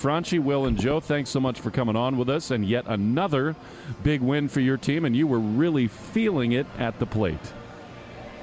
[0.00, 2.50] Franchy, Will, and Joe, thanks so much for coming on with us.
[2.50, 3.54] And yet another
[4.02, 7.52] big win for your team, and you were really feeling it at the plate.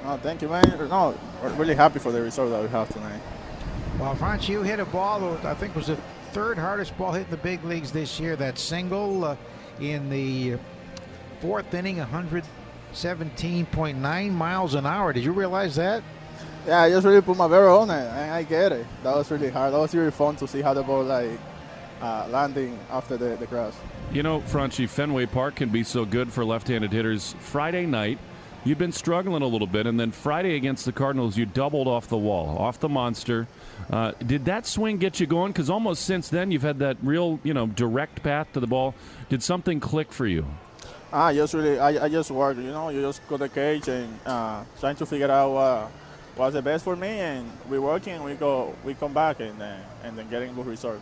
[0.05, 0.63] Oh, thank you, man.
[0.89, 3.19] No, we're really happy for the result that we have tonight.
[3.99, 5.97] Well, Franchy, you hit a ball that I think was the
[6.31, 8.35] third hardest ball hit in the big leagues this year.
[8.35, 9.35] That single uh,
[9.79, 10.57] in the
[11.41, 15.11] fourth inning, 117.9 miles an hour.
[15.11, 16.03] Did you realize that?
[16.67, 18.85] Yeah, I just really put my barrel on it, and I get it.
[19.01, 19.73] That was really hard.
[19.73, 21.39] That was really fun to see how the ball like
[22.01, 23.73] uh, landing after the, the grass.
[24.11, 27.35] You know, Franchy, Fenway Park can be so good for left-handed hitters.
[27.39, 28.19] Friday night,
[28.65, 32.09] you've been struggling a little bit, and then Friday against the Cardinals, you doubled off
[32.09, 33.47] the wall, off the monster.
[33.89, 35.53] Uh, did that swing get you going?
[35.53, 38.93] Because almost since then, you've had that real, you know, direct path to the ball.
[39.29, 40.45] Did something click for you?
[41.13, 42.57] Ah, just really, I, I just work.
[42.57, 45.89] You know, you just go to the cage and uh, trying to figure out
[46.37, 48.23] what's the best for me, and we working.
[48.23, 51.01] We go, we come back, and uh, and then getting good results.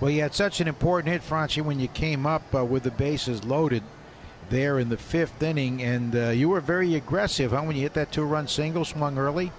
[0.00, 2.90] Well, you had such an important hit, Franchy, when you came up uh, with the
[2.90, 3.82] bases loaded
[4.50, 7.62] there in the fifth inning, and uh, you were very aggressive, huh?
[7.62, 9.52] When you hit that two-run single, swung early.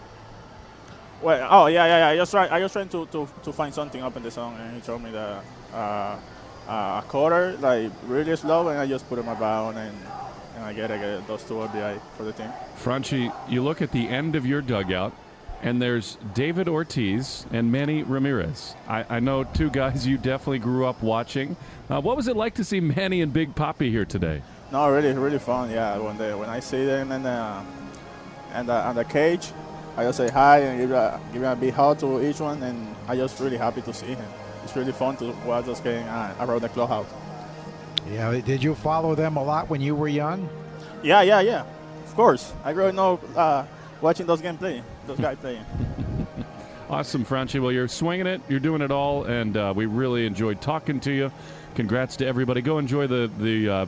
[1.21, 2.07] Well, oh yeah, yeah, yeah.
[2.09, 4.57] I just try, I just trying to, to, to find something up in the song,
[4.59, 6.19] and he told me that uh,
[6.67, 9.95] uh, a quarter, like really slow, and I just put in my bound, and
[10.55, 12.51] and I get, I get those two RBI for the team.
[12.81, 15.13] Franchy, you look at the end of your dugout,
[15.61, 18.75] and there's David Ortiz and Manny Ramirez.
[18.87, 21.55] I, I know two guys you definitely grew up watching.
[21.89, 24.41] Uh, what was it like to see Manny and Big Papi here today?
[24.71, 25.69] No, really, really fun.
[25.69, 27.63] Yeah, when they when I see them in the
[28.53, 29.51] and the, and the cage,
[29.95, 32.95] I just say hi and give a give a big hug to each one, and
[33.07, 34.25] I just really happy to see him.
[34.63, 37.05] It's really fun to watch us getting uh, around the clubhouse.
[38.11, 40.47] Yeah, did you follow them a lot when you were young?
[41.03, 41.65] Yeah, yeah, yeah.
[42.05, 43.65] Of course, I really know uh,
[44.01, 45.65] watching those game play, those guys playing.
[46.87, 47.59] Awesome, Franchy.
[47.59, 48.41] Well, you're swinging it.
[48.47, 51.31] You're doing it all, and uh, we really enjoyed talking to you.
[51.73, 52.61] Congrats to everybody.
[52.61, 53.85] Go enjoy the the uh,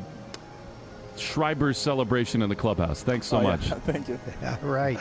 [1.16, 3.04] Schreiber celebration in the clubhouse.
[3.04, 3.48] Thanks so Oh, yeah.
[3.50, 3.68] much.
[3.86, 4.20] Thank you.
[4.44, 5.00] All right.